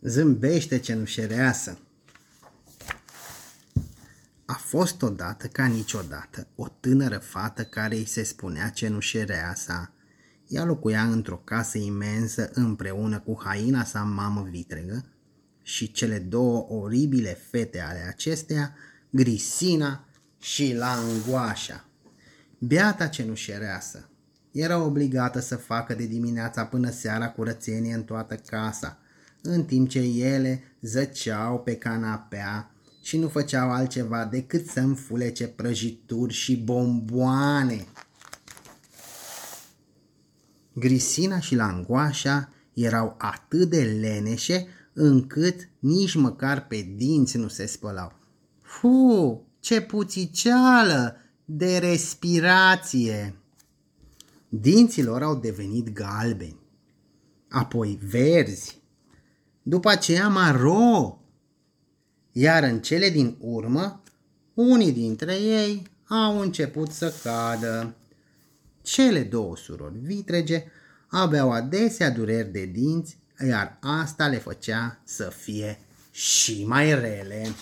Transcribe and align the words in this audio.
Zâmbește 0.00 0.78
cenușereasă. 0.78 1.78
A 4.44 4.52
fost 4.52 5.02
odată 5.02 5.46
ca 5.46 5.66
niciodată 5.66 6.46
o 6.54 6.68
tânără 6.80 7.18
fată 7.18 7.64
care 7.64 7.96
îi 7.96 8.04
se 8.04 8.22
spunea 8.22 8.68
cenușereasa. 8.68 9.92
Ea 10.48 10.64
locuia 10.64 11.02
într-o 11.02 11.36
casă 11.36 11.78
imensă 11.78 12.50
împreună 12.52 13.20
cu 13.20 13.40
haina 13.44 13.84
sa 13.84 14.02
mamă 14.02 14.46
vitregă 14.50 15.04
și 15.62 15.92
cele 15.92 16.18
două 16.18 16.66
oribile 16.68 17.38
fete 17.50 17.80
ale 17.80 18.04
acesteia, 18.08 18.74
Grisina 19.10 20.08
și 20.38 20.74
Langoașa. 20.74 21.88
Beata 22.58 23.06
cenușereasă 23.06 24.10
era 24.50 24.78
obligată 24.78 25.40
să 25.40 25.56
facă 25.56 25.94
de 25.94 26.06
dimineața 26.06 26.64
până 26.66 26.90
seara 26.90 27.30
curățenie 27.30 27.94
în 27.94 28.02
toată 28.02 28.34
casa– 28.34 28.98
în 29.46 29.64
timp 29.64 29.88
ce 29.88 29.98
ele 30.00 30.62
zăceau 30.80 31.58
pe 31.58 31.76
canapea 31.76 32.70
și 33.02 33.18
nu 33.18 33.28
făceau 33.28 33.70
altceva 33.70 34.24
decât 34.24 34.66
să 34.66 34.80
înfulece 34.80 35.46
prăjituri 35.46 36.32
și 36.32 36.56
bomboane. 36.56 37.86
Grisina 40.72 41.40
și 41.40 41.54
Langoașa 41.54 42.52
erau 42.72 43.14
atât 43.18 43.70
de 43.70 43.82
leneșe 43.82 44.66
încât 44.92 45.68
nici 45.78 46.14
măcar 46.14 46.66
pe 46.66 46.92
dinți 46.96 47.36
nu 47.36 47.48
se 47.48 47.66
spălau. 47.66 48.12
Fu, 48.62 49.46
ce 49.60 49.80
puțiceală 49.80 51.16
de 51.44 51.78
respirație! 51.78 53.36
Dinții 54.48 55.02
lor 55.02 55.22
au 55.22 55.36
devenit 55.36 55.92
galbeni, 55.92 56.60
apoi 57.48 57.98
verzi, 58.02 58.78
după 59.68 59.88
aceea 59.90 60.28
maro. 60.28 61.20
Iar 62.32 62.62
în 62.62 62.80
cele 62.80 63.10
din 63.10 63.36
urmă, 63.40 64.02
unii 64.54 64.92
dintre 64.92 65.34
ei 65.34 65.90
au 66.08 66.40
început 66.40 66.90
să 66.90 67.14
cadă. 67.22 67.94
Cele 68.82 69.22
două 69.22 69.56
surori 69.56 69.98
vitrege 69.98 70.64
aveau 71.06 71.52
adesea 71.52 72.10
dureri 72.10 72.48
de 72.48 72.64
dinți, 72.64 73.18
iar 73.48 73.78
asta 73.80 74.26
le 74.26 74.38
făcea 74.38 75.00
să 75.04 75.32
fie 75.36 75.78
și 76.10 76.64
mai 76.66 76.94
rele. 77.00 77.54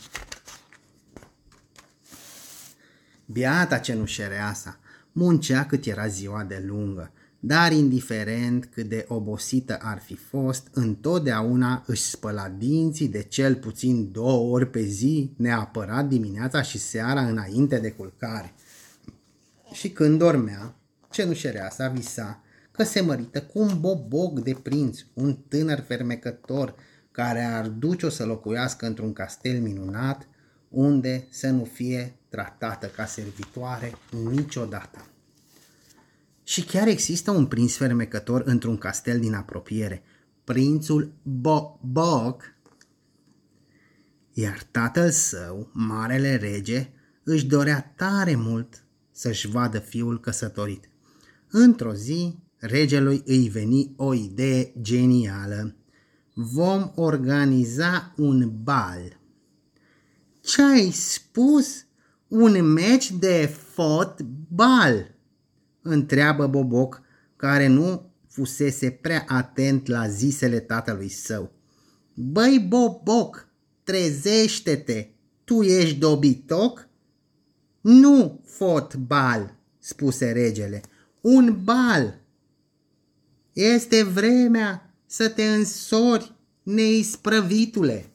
Biata 3.27 3.79
cenușereasa 3.79 4.79
muncea 5.13 5.67
cât 5.67 5.85
era 5.85 6.07
ziua 6.07 6.43
de 6.43 6.63
lungă 6.67 7.13
dar 7.47 7.73
indiferent 7.73 8.65
cât 8.65 8.89
de 8.89 9.05
obosită 9.09 9.79
ar 9.83 9.99
fi 9.99 10.17
fost, 10.17 10.69
întotdeauna 10.73 11.85
își 11.87 12.03
spăla 12.03 12.49
dinții 12.49 13.09
de 13.09 13.23
cel 13.23 13.55
puțin 13.55 14.13
două 14.13 14.53
ori 14.53 14.71
pe 14.71 14.83
zi, 14.83 15.31
neapărat 15.37 16.09
dimineața 16.09 16.63
și 16.63 16.79
seara 16.79 17.21
înainte 17.21 17.79
de 17.79 17.91
culcare. 17.91 18.55
Și 19.73 19.91
când 19.91 20.19
dormea, 20.19 20.77
cenușerea 21.11 21.71
sa 21.71 21.89
visa 21.89 22.43
că 22.71 22.83
se 22.83 23.01
mărită 23.01 23.43
cu 23.43 23.59
un 23.59 23.81
boboc 23.81 24.41
de 24.41 24.57
prinț, 24.63 25.01
un 25.15 25.37
tânăr 25.49 25.81
fermecător 25.87 26.75
care 27.11 27.43
ar 27.43 27.69
duce-o 27.69 28.09
să 28.09 28.25
locuiască 28.25 28.87
într-un 28.87 29.13
castel 29.13 29.61
minunat, 29.61 30.29
unde 30.69 31.27
să 31.31 31.51
nu 31.51 31.65
fie 31.65 32.15
tratată 32.29 32.87
ca 32.87 33.05
servitoare 33.05 33.93
niciodată. 34.31 35.09
Și 36.45 36.65
chiar 36.65 36.89
există 36.89 37.31
un 37.31 37.47
prinț 37.47 37.75
fermecător 37.75 38.43
într-un 38.45 38.77
castel 38.77 39.21
din 39.21 39.35
apropiere, 39.35 40.03
prințul 40.45 41.13
Bo- 41.23 41.81
Bog, 41.81 42.55
iar 44.33 44.63
tatăl 44.71 45.11
său, 45.11 45.71
marele 45.73 46.37
rege, 46.37 46.89
își 47.23 47.47
dorea 47.47 47.95
tare 47.97 48.35
mult 48.35 48.85
să-și 49.11 49.49
vadă 49.49 49.79
fiul 49.79 50.21
căsătorit. 50.21 50.89
Într-o 51.51 51.95
zi, 51.95 52.39
regelui 52.57 53.23
îi 53.27 53.49
veni 53.49 53.93
o 53.97 54.15
idee 54.15 54.73
genială. 54.81 55.77
Vom 56.35 56.93
organiza 56.95 58.13
un 58.17 58.53
bal. 58.63 59.21
Ce 60.41 60.63
ai 60.63 60.91
spus? 60.91 61.85
Un 62.29 62.73
meci 62.73 63.11
de 63.11 63.55
fotbal! 63.73 65.14
Întreabă 65.85 66.47
Boboc, 66.47 67.03
care 67.37 67.67
nu 67.67 68.11
fusese 68.29 68.91
prea 68.91 69.25
atent 69.29 69.87
la 69.87 70.09
zisele 70.09 70.61
tatălui 70.61 71.09
său. 71.09 71.53
Băi, 72.15 72.65
Boboc, 72.69 73.49
trezește-te, 73.83 75.09
tu 75.45 75.63
ești 75.63 75.99
dobitoc? 75.99 76.89
Nu 77.81 78.41
fotbal, 78.45 79.57
spuse 79.79 80.33
regele, 80.33 80.81
un 81.21 81.59
bal. 81.65 82.21
Este 83.53 84.03
vremea 84.03 84.95
să 85.07 85.29
te 85.29 85.45
însori, 85.45 86.35
neisprăvitule. 86.63 88.09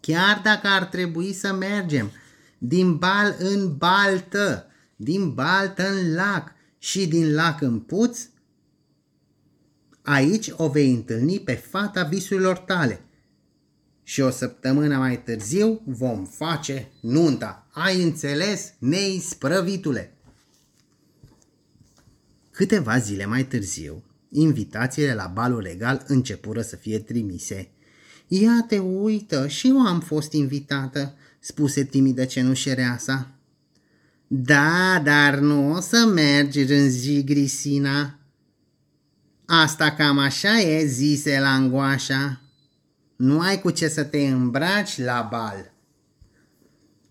Chiar 0.00 0.40
dacă 0.44 0.66
ar 0.66 0.84
trebui 0.84 1.32
să 1.32 1.52
mergem 1.52 2.10
din 2.58 2.96
bal 2.96 3.36
în 3.38 3.76
baltă, 3.76 4.69
din 5.02 5.34
baltă 5.34 5.88
în 5.88 6.14
lac 6.14 6.52
și 6.78 7.06
din 7.06 7.34
lac 7.34 7.60
în 7.60 7.80
puț, 7.80 8.18
aici 10.02 10.52
o 10.56 10.68
vei 10.68 10.90
întâlni 10.90 11.40
pe 11.40 11.52
fata 11.52 12.02
visurilor 12.02 12.58
tale. 12.58 13.00
Și 14.02 14.20
o 14.20 14.30
săptămână 14.30 14.96
mai 14.98 15.22
târziu 15.22 15.80
vom 15.84 16.24
face 16.24 16.90
nunta. 17.00 17.66
Ai 17.72 18.02
înțeles, 18.02 18.72
neisprăvitule? 18.78 20.14
Câteva 22.50 22.98
zile 22.98 23.26
mai 23.26 23.44
târziu, 23.44 24.02
invitațiile 24.28 25.14
la 25.14 25.26
balul 25.26 25.60
regal 25.60 26.04
începură 26.06 26.62
să 26.62 26.76
fie 26.76 26.98
trimise. 26.98 27.70
Ia 28.26 28.64
te 28.68 28.78
uită, 28.78 29.46
și 29.46 29.68
eu 29.68 29.86
am 29.86 30.00
fost 30.00 30.32
invitată, 30.32 31.14
spuse 31.38 31.84
timidă 31.84 32.24
cenușereasa. 32.24 33.39
Da, 34.32 35.00
dar 35.04 35.38
nu 35.38 35.72
o 35.72 35.80
să 35.80 36.10
mergi, 36.14 36.64
rânzi 36.64 37.24
Grisina. 37.24 38.18
Asta 39.46 39.90
cam 39.90 40.18
așa 40.18 40.60
e, 40.60 40.86
zise 40.86 41.40
Langoașa. 41.40 42.40
Nu 43.16 43.40
ai 43.40 43.60
cu 43.60 43.70
ce 43.70 43.88
să 43.88 44.04
te 44.04 44.18
îmbraci 44.18 44.98
la 44.98 45.28
bal. 45.30 45.72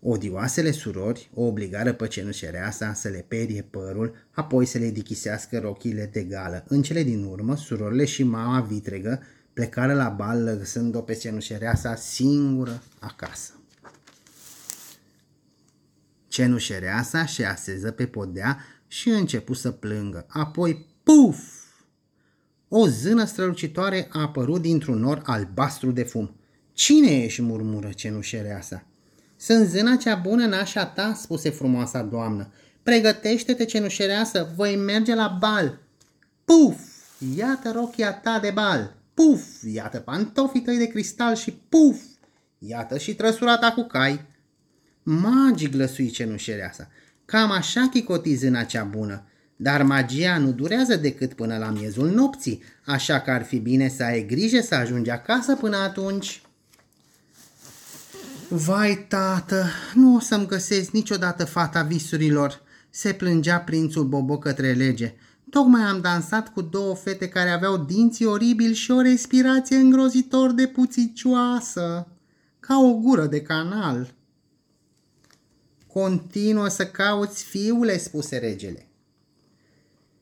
Odioasele 0.00 0.70
surori 0.70 1.30
o 1.34 1.42
obligară 1.42 1.92
pe 1.92 2.06
cenușereasa 2.06 2.92
să 2.92 3.08
le 3.08 3.24
perie 3.28 3.62
părul, 3.62 4.14
apoi 4.30 4.66
să 4.66 4.78
le 4.78 4.90
dichisească 4.90 5.58
rochile 5.58 6.10
de 6.12 6.22
gală. 6.22 6.64
În 6.68 6.82
cele 6.82 7.02
din 7.02 7.24
urmă, 7.24 7.56
surorile 7.56 8.04
și 8.04 8.22
mama 8.22 8.60
vitregă 8.60 9.22
plecară 9.52 9.94
la 9.94 10.08
bal 10.08 10.44
lăsând-o 10.44 11.00
pe 11.00 11.14
cenușereasa 11.14 11.94
singură 11.94 12.82
acasă. 12.98 13.59
Cenușereasa 16.30 17.26
se 17.26 17.44
așeză 17.44 17.90
pe 17.90 18.06
podea 18.06 18.58
și 18.86 19.08
începu 19.08 19.54
să 19.54 19.70
plângă. 19.70 20.26
Apoi, 20.28 20.86
puf! 21.02 21.38
O 22.68 22.86
zână 22.86 23.24
strălucitoare 23.24 24.08
a 24.12 24.20
apărut 24.20 24.60
dintr-un 24.60 24.98
nor 24.98 25.22
albastru 25.24 25.90
de 25.90 26.02
fum. 26.02 26.34
Cine 26.72 27.24
ești?" 27.24 27.42
murmură 27.42 27.90
cenușereasa. 27.94 28.84
Sunt 29.36 29.68
zâna 29.68 29.96
cea 29.96 30.14
bună 30.14 30.46
nașa 30.46 30.86
ta," 30.86 31.14
spuse 31.14 31.50
frumoasa 31.50 32.02
doamnă. 32.02 32.52
Pregătește-te, 32.82 33.64
cenușereasă, 33.64 34.52
voi 34.56 34.76
merge 34.76 35.14
la 35.14 35.36
bal." 35.40 35.78
Puf! 36.44 36.78
Iată 37.36 37.70
rochia 37.70 38.12
ta 38.12 38.38
de 38.38 38.50
bal. 38.50 38.96
Puf! 39.14 39.44
Iată 39.72 39.98
pantofii 39.98 40.62
tăi 40.62 40.78
de 40.78 40.86
cristal 40.86 41.34
și 41.34 41.52
puf! 41.68 42.00
Iată 42.58 42.98
și 42.98 43.14
trăsura 43.14 43.58
ta 43.58 43.72
cu 43.72 43.82
cai. 43.82 44.28
Magi 45.02 45.68
glăsui 45.68 46.10
cenușereasa. 46.10 46.88
Cam 47.24 47.50
așa 47.50 47.88
chicotiz 47.92 48.42
în 48.42 48.54
acea 48.54 48.84
bună. 48.84 49.24
Dar 49.56 49.82
magia 49.82 50.38
nu 50.38 50.52
durează 50.52 50.96
decât 50.96 51.32
până 51.32 51.56
la 51.58 51.70
miezul 51.70 52.10
nopții, 52.10 52.62
așa 52.84 53.20
că 53.20 53.30
ar 53.30 53.44
fi 53.44 53.58
bine 53.58 53.88
să 53.88 54.02
ai 54.02 54.26
grijă 54.26 54.60
să 54.60 54.74
ajungi 54.74 55.10
acasă 55.10 55.56
până 55.56 55.76
atunci. 55.76 56.42
Vai, 58.48 59.06
tată, 59.08 59.64
nu 59.94 60.14
o 60.14 60.20
să-mi 60.20 60.46
găsesc 60.46 60.90
niciodată 60.90 61.44
fata 61.44 61.82
visurilor, 61.82 62.62
se 62.90 63.12
plângea 63.12 63.58
prințul 63.58 64.04
Bobo 64.04 64.38
către 64.38 64.72
lege. 64.72 65.14
Tocmai 65.50 65.82
am 65.82 66.00
dansat 66.00 66.52
cu 66.52 66.60
două 66.60 66.94
fete 66.94 67.28
care 67.28 67.50
aveau 67.50 67.76
dinții 67.76 68.26
oribili 68.26 68.74
și 68.74 68.90
o 68.90 69.00
respirație 69.00 69.76
îngrozitor 69.76 70.52
de 70.52 70.66
puțicioasă, 70.66 72.08
ca 72.60 72.78
o 72.78 72.94
gură 72.94 73.26
de 73.26 73.42
canal. 73.42 74.14
Continuă 75.92 76.68
să 76.68 76.86
cauți 76.86 77.44
fiule, 77.44 77.98
spuse 77.98 78.38
regele. 78.38 78.86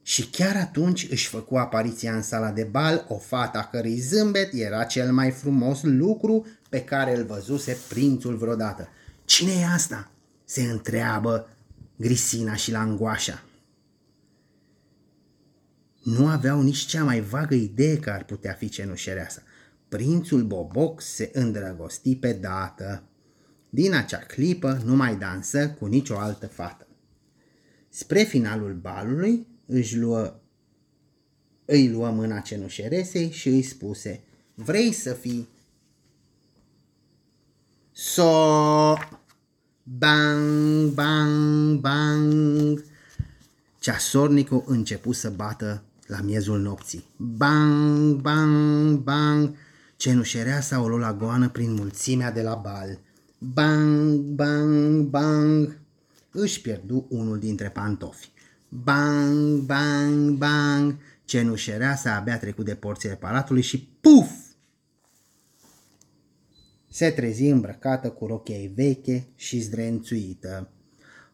Și 0.03 0.27
chiar 0.31 0.57
atunci 0.57 1.07
își 1.11 1.29
făcu 1.29 1.57
apariția 1.57 2.15
în 2.15 2.23
sala 2.23 2.51
de 2.51 2.63
bal 2.63 3.05
o 3.09 3.19
fată 3.19 3.59
a 3.59 3.65
cărui 3.65 3.99
zâmbet 3.99 4.53
era 4.53 4.85
cel 4.85 5.13
mai 5.13 5.31
frumos 5.31 5.83
lucru 5.83 6.47
pe 6.69 6.85
care 6.85 7.17
îl 7.17 7.25
văzuse 7.25 7.79
prințul 7.89 8.37
vreodată. 8.37 8.89
Cine 9.25 9.53
e 9.53 9.67
asta?" 9.67 10.11
se 10.45 10.63
întreabă 10.63 11.49
Grisina 11.97 12.55
și 12.55 12.71
Langoașa. 12.71 13.43
Nu 16.03 16.27
aveau 16.27 16.63
nici 16.63 16.87
cea 16.87 17.05
mai 17.05 17.21
vagă 17.21 17.55
idee 17.55 17.99
că 17.99 18.11
ar 18.11 18.25
putea 18.25 18.53
fi 18.53 18.69
cenușereasa. 18.69 19.43
Prințul 19.89 20.43
Boboc 20.43 21.01
se 21.01 21.31
îndrăgosti 21.33 22.17
pe 22.17 22.33
dată. 22.33 23.03
Din 23.71 23.95
acea 23.95 24.19
clipă 24.19 24.83
nu 24.85 24.97
mai 24.97 25.17
dansă 25.17 25.71
cu 25.71 25.87
nicio 25.87 26.19
altă 26.19 26.47
fată. 26.47 26.87
Spre 27.89 28.23
finalul 28.23 28.75
balului 28.75 29.47
își 29.67 29.97
luă, 29.97 30.35
îi 31.65 31.89
luă 31.89 32.11
mâna 32.11 32.41
cenușeresei 32.41 33.31
și 33.31 33.49
îi 33.49 33.63
spuse 33.63 34.23
Vrei 34.55 34.93
să 34.93 35.13
fii? 35.13 35.49
So, 37.93 38.95
bang, 39.83 40.93
bang, 40.93 41.81
bang. 41.81 42.85
Ceasornicul 43.79 44.65
început 44.67 45.17
să 45.17 45.31
bată 45.31 45.83
la 46.07 46.21
miezul 46.21 46.61
nopții. 46.61 47.05
Bang, 47.17 48.21
bang, 48.21 48.99
bang. 48.99 49.55
Cenușereasa 49.97 50.81
o 50.81 50.99
la 50.99 51.13
goană 51.13 51.49
prin 51.49 51.73
mulțimea 51.73 52.33
de 52.33 52.43
la 52.43 52.55
bal. 52.55 52.99
Bang, 53.39 54.21
bang, 54.21 55.03
bang. 55.03 55.79
Își 56.31 56.61
pierdu 56.61 57.07
unul 57.09 57.39
dintre 57.39 57.69
pantofi. 57.69 58.31
Bang, 58.69 59.59
bang, 59.59 60.31
bang. 60.31 60.97
Cenușereasa 61.25 62.15
abia 62.15 62.39
trecut 62.39 62.65
de 62.65 62.75
porțile 62.75 63.15
palatului 63.15 63.63
și 63.63 63.89
puf! 64.01 64.31
Se 66.91 67.11
trezi 67.11 67.47
îmbrăcată 67.47 68.11
cu 68.11 68.27
rochia 68.27 68.71
veche 68.75 69.29
și 69.35 69.61
zdrențuită. 69.61 70.71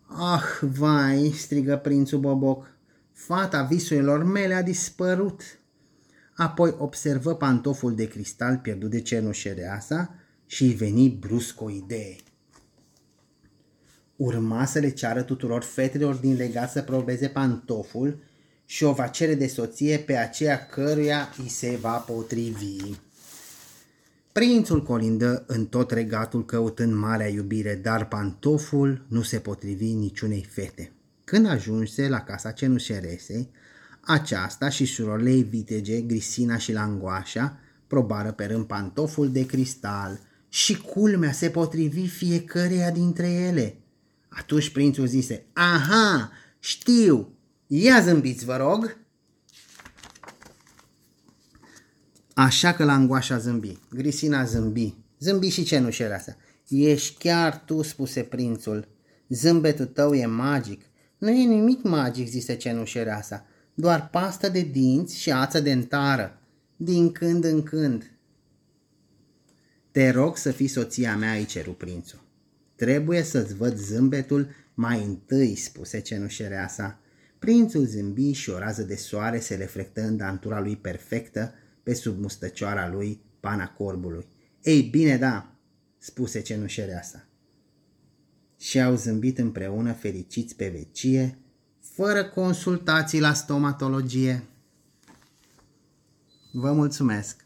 Ah, 0.07 0.43
vai, 0.61 1.33
strigă 1.37 1.77
prințul 1.77 2.19
Boboc, 2.19 2.77
fata 3.13 3.63
visurilor 3.63 4.25
mele 4.25 4.55
a 4.55 4.63
dispărut. 4.63 5.43
Apoi 6.37 6.75
observă 6.79 7.35
pantoful 7.35 7.95
de 7.95 8.09
cristal 8.09 8.59
pierdut 8.59 8.91
de 8.91 9.01
cenușereasa 9.01 10.15
și 10.47 10.65
îi 10.65 10.75
veni 10.75 11.09
brusc 11.09 11.61
o 11.61 11.71
idee. 11.71 12.17
Urma 14.17 14.65
să 14.65 14.79
le 14.79 14.91
ceară 14.91 15.23
tuturor 15.23 15.63
fetelor 15.63 16.15
din 16.15 16.37
legat 16.37 16.71
să 16.71 16.83
probeze 16.83 17.29
pantoful 17.29 18.23
și 18.65 18.85
o 18.85 18.93
va 18.93 19.07
cere 19.07 19.35
de 19.35 19.47
soție 19.47 19.99
pe 19.99 20.17
aceea 20.17 20.67
căruia 20.67 21.29
îi 21.39 21.49
se 21.49 21.79
va 21.81 21.97
potrivi. 21.97 22.95
Prințul 24.33 24.83
colindă 24.83 25.45
în 25.47 25.67
tot 25.67 25.91
regatul 25.91 26.45
căutând 26.45 26.95
marea 26.95 27.29
iubire, 27.29 27.75
dar 27.83 28.09
pantoful 28.09 29.05
nu 29.09 29.23
se 29.23 29.39
potrivi 29.39 29.93
niciunei 29.93 30.47
fete. 30.51 30.93
Când 31.25 31.47
ajunse 31.47 32.09
la 32.09 32.21
casa 32.21 32.51
cenușeresei, 32.51 33.51
aceasta 34.01 34.69
și 34.69 34.85
surorile 34.85 35.41
vitege, 35.41 36.01
Grisina 36.01 36.57
și 36.57 36.73
Langoașa, 36.73 37.59
probară 37.87 38.33
pe 38.33 38.45
rând 38.45 38.65
pantoful 38.65 39.33
de 39.33 39.47
cristal 39.47 40.21
și 40.55 40.77
culmea 40.77 41.33
se 41.33 41.51
potrivi 41.51 42.07
fiecăreia 42.07 42.91
dintre 42.91 43.31
ele. 43.31 43.77
Atunci 44.29 44.71
prințul 44.71 45.07
zise, 45.07 45.47
aha, 45.53 46.33
știu, 46.59 47.39
ia 47.67 48.01
zâmbiți 48.01 48.45
vă 48.45 48.57
rog. 48.57 48.97
Așa 52.35 52.73
că 52.73 52.85
Langoașa 52.85 53.39
zâmbi, 53.39 53.79
Grisina 53.91 54.45
zâmbi, 54.45 54.95
zâmbi 55.19 55.49
și 55.49 55.65
cenușele 55.65 56.15
astea. 56.15 56.37
Ești 56.69 57.19
chiar 57.19 57.63
tu, 57.67 57.83
spuse 57.83 58.23
prințul. 58.23 58.89
Zâmbetul 59.29 59.87
tău 59.87 60.15
e 60.15 60.27
magic. 60.27 60.83
Nu 61.19 61.31
e 61.31 61.45
nimic 61.45 61.83
magic, 61.83 62.29
zise 62.29 62.57
cenușereasa, 62.57 63.47
doar 63.75 64.09
pastă 64.09 64.49
de 64.49 64.61
dinți 64.61 65.19
și 65.19 65.31
ață 65.31 65.61
dentară, 65.61 66.41
din 66.77 67.13
când 67.13 67.45
în 67.45 67.63
când. 67.63 68.14
Te 69.95 70.11
rog 70.11 70.37
să 70.37 70.51
fii 70.51 70.67
soția 70.67 71.17
mea, 71.17 71.33
îi 71.33 71.45
ceru 71.45 71.73
prințul. 71.73 72.21
Trebuie 72.75 73.23
să-ți 73.23 73.55
văd 73.55 73.77
zâmbetul 73.77 74.49
mai 74.75 75.05
întâi, 75.05 75.57
spuse 75.57 76.01
cenușereasa. 76.01 76.99
Prințul 77.39 77.85
zâmbi 77.87 78.33
și 78.33 78.51
o 78.51 78.59
rază 78.59 78.83
de 78.83 78.95
soare 78.95 79.41
se 79.41 79.55
reflectă 79.55 80.01
în 80.01 80.17
dantura 80.17 80.61
lui 80.61 80.77
perfectă 80.77 81.55
pe 81.83 81.95
sub 81.95 82.21
mustăcioara 82.21 82.89
lui 82.89 83.21
pana 83.41 83.69
corbului. 83.69 84.27
Ei 84.63 84.83
bine, 84.83 85.17
da, 85.17 85.57
spuse 85.99 86.41
cenușereasa. 86.41 87.29
Și 88.59 88.81
au 88.81 88.95
zâmbit 88.95 89.39
împreună 89.39 89.93
fericiți 89.93 90.57
pe 90.57 90.69
vecie, 90.69 91.39
fără 91.81 92.25
consultații 92.25 93.21
la 93.21 93.33
stomatologie. 93.33 94.43
Vă 96.53 96.73
mulțumesc! 96.73 97.44